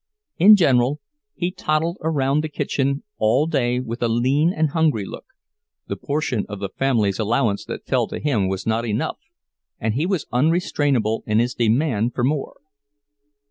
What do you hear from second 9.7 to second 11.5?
and he was unrestrainable in